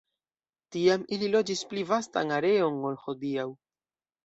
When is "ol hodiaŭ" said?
2.91-3.49